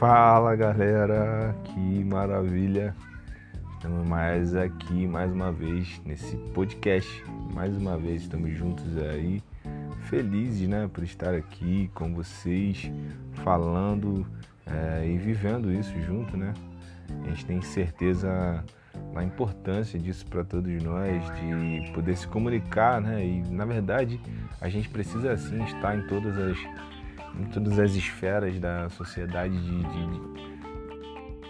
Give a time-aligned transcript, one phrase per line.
[0.00, 2.96] Fala galera, que maravilha!
[3.74, 7.22] Estamos mais aqui mais uma vez nesse podcast.
[7.52, 9.42] Mais uma vez estamos juntos aí,
[10.08, 12.90] felizes né, por estar aqui com vocês,
[13.44, 14.26] falando
[14.66, 16.54] é, e vivendo isso junto, né?
[17.26, 18.64] A gente tem certeza
[19.12, 23.22] da importância disso para todos nós, de poder se comunicar, né?
[23.22, 24.18] E na verdade
[24.62, 26.56] a gente precisa assim estar em todas as
[27.38, 30.06] em todas as esferas da sociedade, de, de,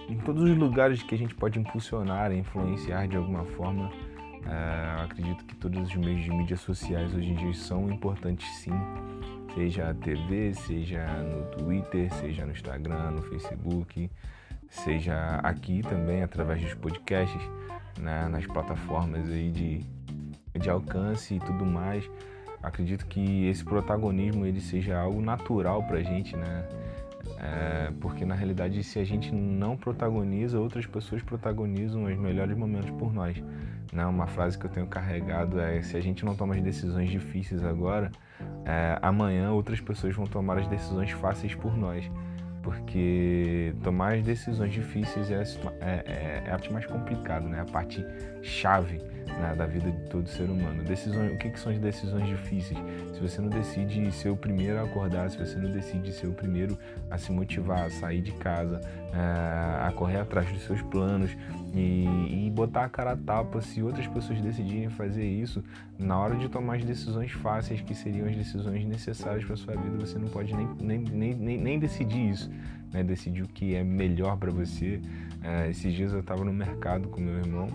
[0.07, 3.91] de, em todos os lugares que a gente pode impulsionar, influenciar de alguma forma.
[4.47, 8.73] É, acredito que todos os meios de mídias sociais hoje em dia são importantes sim,
[9.55, 14.11] seja a TV, seja no Twitter, seja no Instagram, no Facebook,
[14.67, 17.43] seja aqui também através dos podcasts,
[17.99, 19.85] né, nas plataformas aí de,
[20.59, 22.09] de alcance e tudo mais
[22.63, 26.69] acredito que esse protagonismo ele seja algo natural para a gente, né?
[27.39, 32.91] É, porque na realidade, se a gente não protagoniza, outras pessoas protagonizam os melhores momentos
[32.91, 33.43] por nós.
[33.93, 34.05] Né?
[34.05, 37.65] Uma frase que eu tenho carregado é: se a gente não toma as decisões difíceis
[37.65, 38.11] agora,
[38.65, 42.11] é, amanhã outras pessoas vão tomar as decisões fáceis por nós.
[42.63, 45.43] Porque tomar as decisões difíceis é,
[45.81, 47.61] é, é, é a parte mais complicada, né?
[47.61, 48.05] a parte
[48.43, 49.01] chave
[49.39, 50.83] né, da vida de todo ser humano.
[50.85, 52.79] Decisões, o que, que são as decisões difíceis?
[53.15, 56.33] Se você não decide ser o primeiro a acordar, se você não decide ser o
[56.33, 56.79] primeiro
[57.11, 58.81] a se motivar, a sair de casa,
[59.13, 61.37] é, a correr atrás dos seus planos
[61.75, 65.63] e, e botar a cara a tapa, se outras pessoas decidirem fazer isso,
[65.99, 69.99] na hora de tomar as decisões fáceis, que seriam as decisões necessárias para sua vida,
[69.99, 72.51] você não pode nem, nem, nem, nem, nem decidir isso.
[72.93, 75.01] Né, decidir o que é melhor para você.
[75.43, 77.69] É, esses dias eu estava no mercado com meu irmão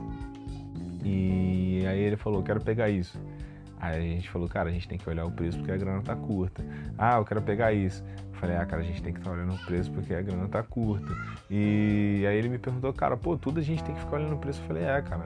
[1.06, 3.18] e aí ele falou, quero pegar isso.
[3.80, 6.02] Aí a gente falou, cara, a gente tem que olhar o preço porque a grana
[6.02, 6.66] tá curta.
[6.98, 8.04] Ah, eu quero pegar isso.
[8.40, 10.48] Falei, ah, cara, a gente tem que estar tá olhando o preço porque a grana
[10.48, 11.16] tá curta.
[11.50, 14.38] E aí ele me perguntou, cara, pô, tudo a gente tem que ficar olhando o
[14.38, 14.62] preço.
[14.62, 15.24] Eu falei, é, cara,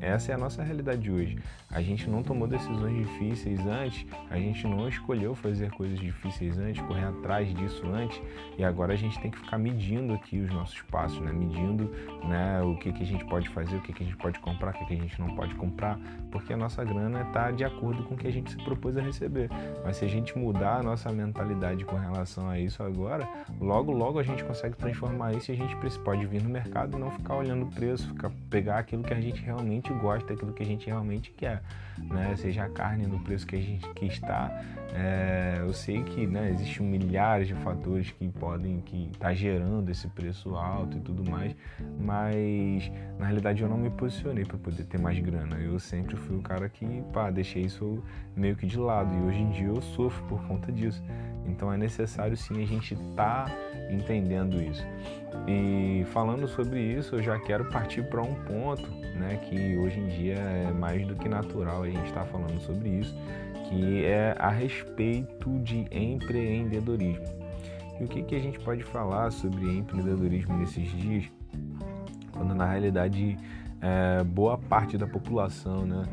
[0.00, 1.38] essa é a nossa realidade de hoje.
[1.70, 6.82] A gente não tomou decisões difíceis antes, a gente não escolheu fazer coisas difíceis antes,
[6.82, 8.20] correr atrás disso antes,
[8.58, 11.32] e agora a gente tem que ficar medindo aqui os nossos passos, né?
[11.32, 11.90] Medindo
[12.28, 14.70] né, o que, que a gente pode fazer, o que, que a gente pode comprar,
[14.70, 15.98] o que, que a gente não pode comprar,
[16.30, 19.00] porque a nossa grana está de acordo com o que a gente se propôs a
[19.00, 19.48] receber.
[19.84, 23.28] Mas se a gente mudar a nossa mentalidade com relação a isso agora,
[23.60, 27.00] logo, logo a gente consegue transformar isso e a gente pode vir no mercado e
[27.00, 30.62] não ficar olhando o preço, ficar, pegar aquilo que a gente realmente gosta, aquilo que
[30.62, 31.62] a gente realmente quer,
[31.98, 32.34] né?
[32.36, 34.50] Seja a carne no preço que a gente que está.
[34.92, 40.08] É, eu sei que né, existem milhares de fatores que podem, que tá gerando esse
[40.08, 41.54] preço alto e tudo mais,
[41.98, 45.56] mas na realidade eu não me posicionei para poder ter mais grana.
[45.56, 48.02] Eu sempre fui o cara que, pá, deixei isso
[48.34, 51.02] meio que de lado e hoje em dia eu sofro por conta disso.
[51.50, 53.52] Então é necessário sim a gente estar tá
[53.90, 54.86] entendendo isso.
[55.46, 60.08] E falando sobre isso, eu já quero partir para um ponto, né, que hoje em
[60.08, 63.14] dia é mais do que natural a gente estar tá falando sobre isso,
[63.68, 67.24] que é a respeito de empreendedorismo.
[68.00, 71.24] E o que, que a gente pode falar sobre empreendedorismo nesses dias,
[72.32, 73.36] quando na realidade
[73.80, 76.04] é, boa parte da população, né,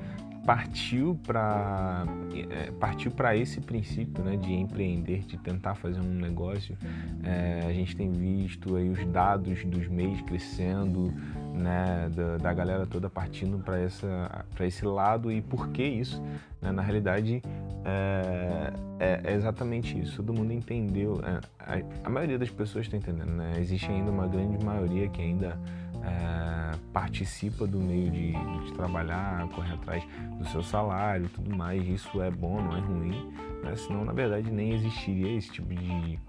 [0.47, 2.05] partiu para
[2.49, 6.77] é, partiu para esse princípio né, de empreender, de tentar fazer um negócio.
[7.21, 11.13] É, a gente tem visto aí os dados dos MEIs crescendo,
[11.53, 16.23] né, da, da galera toda partindo para esse lado e por que isso?
[16.61, 16.71] Né?
[16.71, 17.41] Na realidade
[17.83, 20.17] é, é, é, exatamente isso.
[20.17, 23.31] Todo mundo entendeu, é, a, a, maioria das pessoas está entendendo.
[23.31, 23.53] Né?
[23.59, 25.59] Existe ainda uma grande maioria que ainda
[26.07, 30.03] é, participa do meio de, de, trabalhar, correr atrás
[30.37, 31.85] do seu salário e tudo mais.
[31.87, 33.75] Isso é bom, não é ruim, né?
[33.75, 36.19] senão na verdade nem existiria esse tipo de,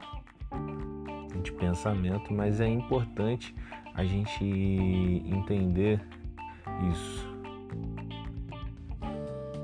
[1.42, 3.54] de pensamento, mas é importante
[3.94, 6.00] a gente entender
[6.90, 7.37] isso.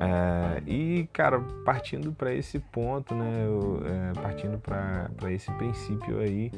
[0.04, 6.50] É, e, cara, partindo para esse ponto, né, eu, é, partindo para esse princípio aí,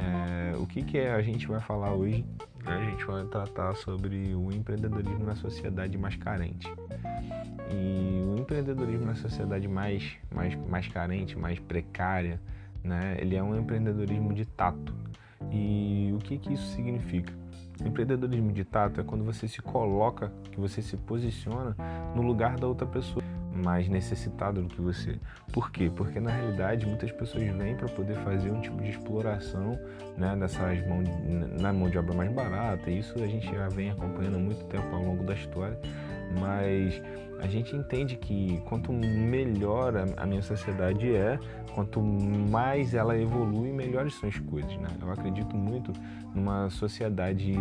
[0.00, 2.24] é, o que, que é, a gente vai falar hoje
[2.66, 6.70] a gente vai tratar sobre o empreendedorismo na sociedade mais carente.
[7.70, 12.40] E o empreendedorismo na sociedade mais, mais, mais carente, mais precária,
[12.82, 14.94] né, ele é um empreendedorismo de tato.
[15.50, 17.32] E o que, que isso significa?
[17.84, 21.76] Empreendedorismo de tato é quando você se coloca, que você se posiciona
[22.14, 23.22] no lugar da outra pessoa
[23.52, 25.18] mais necessitado do que você.
[25.52, 25.90] Por quê?
[25.94, 29.78] Porque na realidade muitas pessoas vêm para poder fazer um tipo de exploração
[30.16, 31.02] né, dessas mão,
[31.60, 32.90] na mão de obra mais barata.
[32.90, 35.78] E isso a gente já vem acompanhando há muito tempo ao longo da história.
[36.40, 37.00] Mas
[37.40, 41.38] a gente entende que quanto melhor a minha sociedade é,
[41.74, 44.76] quanto mais ela evolui, melhores são as coisas.
[44.76, 44.88] Né?
[45.00, 45.92] Eu acredito muito
[46.34, 47.52] numa sociedade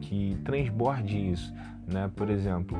[0.00, 1.52] que transborde isso.
[1.86, 2.10] Né?
[2.14, 2.78] Por exemplo,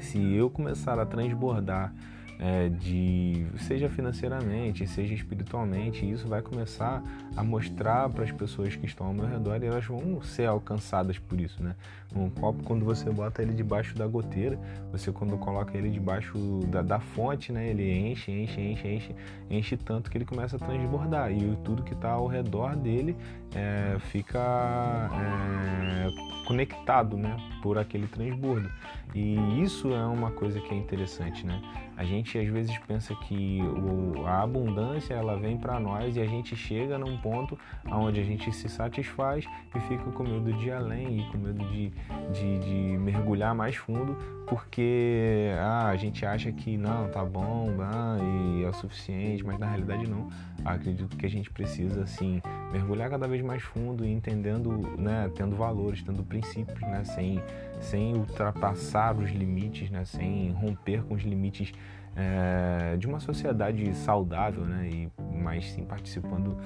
[0.00, 1.94] se eu começar a transbordar
[2.42, 7.00] é, de seja financeiramente, seja espiritualmente, isso vai começar
[7.36, 11.16] a mostrar para as pessoas que estão ao meu redor e elas vão ser alcançadas
[11.20, 11.76] por isso, né?
[12.14, 14.58] Um copo quando você bota ele debaixo da goteira,
[14.90, 16.36] você quando coloca ele debaixo
[16.66, 17.68] da, da fonte, né?
[17.68, 19.16] Ele enche, enche, enche, enche,
[19.48, 23.16] enche tanto que ele começa a transbordar e tudo que está ao redor dele
[23.54, 27.36] é, fica é, conectado, né?
[27.62, 28.68] Por aquele transbordo.
[29.14, 31.60] E isso é uma coisa que é interessante, né?
[32.02, 36.26] A gente às vezes pensa que o, a abundância ela vem para nós e a
[36.26, 37.56] gente chega num ponto
[37.86, 41.64] onde a gente se satisfaz e fica com medo de ir além e com medo
[41.66, 41.92] de,
[42.32, 44.16] de, de mergulhar mais fundo
[44.46, 49.58] porque ah, a gente acha que não, tá bom ah, e é o suficiente, mas
[49.58, 50.28] na realidade não.
[50.64, 55.56] Acredito que a gente precisa assim mergulhar cada vez mais fundo e entendendo, né, tendo
[55.56, 57.42] valores, tendo princípios, né, sem,
[57.80, 61.72] sem ultrapassar os limites, né, sem romper com os limites
[62.14, 65.12] é, de uma sociedade saudável, né, e
[65.42, 66.56] mas sim participando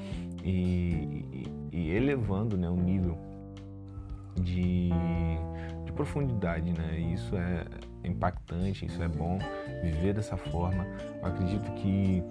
[0.45, 3.17] e, e, e elevando, né, o nível
[4.35, 4.91] de,
[5.85, 7.65] de profundidade, né, e isso é
[8.05, 9.39] impactante, isso é bom
[9.83, 10.87] viver dessa forma.
[11.21, 12.23] Eu acredito que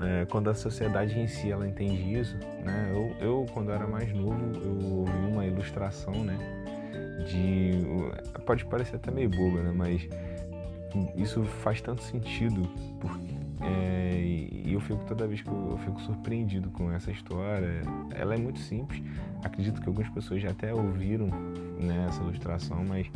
[0.00, 2.90] é, quando a sociedade em si ela entende isso, né?
[2.92, 6.36] Eu, eu quando era mais novo eu ouvi uma ilustração, né?
[7.26, 7.72] De
[8.44, 9.72] pode parecer até meio boba, né?
[9.74, 10.08] Mas
[11.16, 12.62] isso faz tanto sentido
[13.00, 14.20] porque é,
[14.64, 17.82] e eu fico toda vez que eu, eu, fico surpreendido com essa história.
[18.10, 19.02] Ela é muito simples.
[19.42, 21.26] Acredito que algumas pessoas já até ouviram
[21.80, 23.06] né, essa ilustração, mas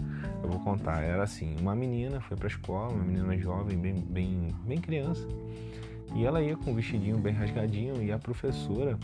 [0.43, 1.03] eu vou contar.
[1.03, 5.27] Era assim: uma menina foi para a escola, uma menina jovem, bem, bem, bem criança.
[6.15, 8.99] E ela ia com um vestidinho bem rasgadinho e a professora,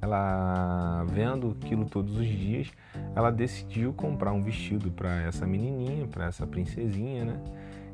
[0.00, 2.70] ela vendo aquilo todos os dias,
[3.14, 7.40] ela decidiu comprar um vestido para essa menininha, para essa princesinha, né?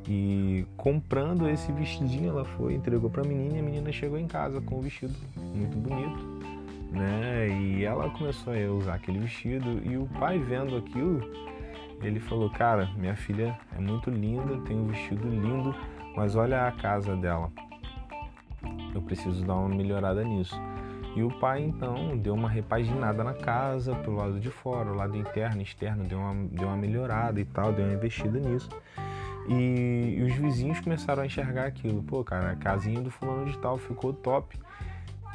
[0.08, 4.28] E comprando esse vestidinho, ela foi, entregou para a menina e a menina chegou em
[4.28, 6.16] casa com o vestido muito bonito,
[6.92, 7.48] né?
[7.48, 11.28] E ela começou a usar aquele vestido e o pai vendo aquilo,
[12.00, 15.74] ele falou: "Cara, minha filha é muito linda, tem um vestido lindo,
[16.16, 17.50] mas olha a casa dela.
[18.94, 20.56] Eu preciso dar uma melhorada nisso.
[21.16, 25.16] E o pai então deu uma repaginada na casa, pelo lado de fora, o lado
[25.16, 28.68] interno, externo, deu uma, deu uma melhorada e tal, deu uma investida nisso.
[29.48, 32.02] E, e os vizinhos começaram a enxergar aquilo.
[32.02, 34.58] Pô, cara, a casinha do fulano de tal ficou top.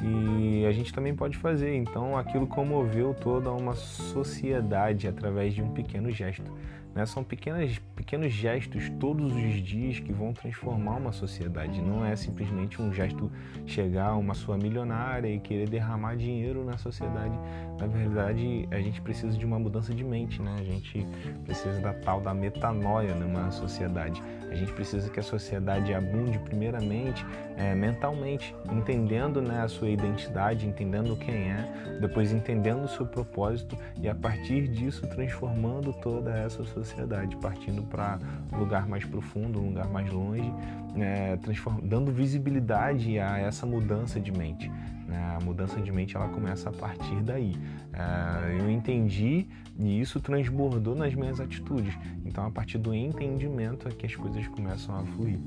[0.00, 1.74] E a gente também pode fazer.
[1.74, 6.48] Então aquilo comoveu toda uma sociedade através de um pequeno gesto.
[6.94, 7.06] Né?
[7.06, 11.80] São pequenas, pequenos gestos todos os dias que vão transformar uma sociedade.
[11.80, 13.30] Não é simplesmente um gesto
[13.66, 17.34] chegar a uma sua milionária e querer derramar dinheiro na sociedade.
[17.78, 20.54] Na verdade, a gente precisa de uma mudança de mente, né?
[20.58, 21.06] A gente
[21.44, 24.22] precisa da tal da metanoia numa sociedade.
[24.50, 27.24] A gente precisa que a sociedade abunde primeiramente
[27.62, 33.76] é, mentalmente, entendendo né, a sua identidade, entendendo quem é, depois entendendo o seu propósito
[34.00, 38.18] e a partir disso transformando toda essa sociedade, partindo para
[38.52, 40.52] um lugar mais profundo, um lugar mais longe,
[40.96, 41.38] é,
[41.82, 44.68] dando visibilidade a essa mudança de mente.
[45.06, 45.36] Né?
[45.40, 47.54] A mudança de mente ela começa a partir daí.
[47.92, 49.46] É, eu entendi
[49.78, 51.96] e isso transbordou nas minhas atitudes.
[52.24, 55.38] Então, a partir do entendimento é que as coisas começam a fluir.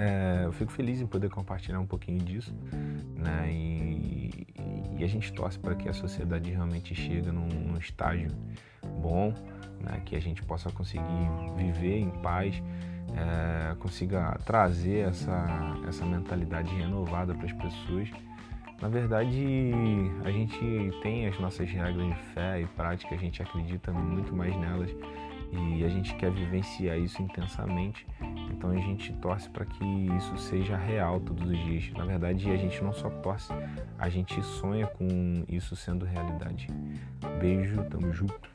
[0.00, 2.54] É, eu fico feliz em poder compartilhar um pouquinho disso,
[3.16, 3.52] né?
[3.52, 4.46] E,
[4.98, 8.30] e a gente torce para que a sociedade realmente chegue num, num estágio
[8.82, 9.34] bom,
[9.78, 10.00] né?
[10.06, 11.04] que a gente possa conseguir
[11.54, 12.62] viver em paz,
[13.14, 18.10] é, consiga trazer essa, essa mentalidade renovada para as pessoas.
[18.80, 19.44] Na verdade,
[20.24, 20.58] a gente
[21.02, 24.90] tem as nossas regras de fé e prática, a gente acredita muito mais nelas
[25.52, 28.06] e a gente quer vivenciar isso intensamente.
[28.50, 29.84] Então a gente torce para que
[30.16, 31.90] isso seja real todos os dias.
[31.92, 33.52] Na verdade, a gente não só torce,
[33.98, 36.68] a gente sonha com isso sendo realidade.
[37.40, 38.50] Beijo, tamo junto.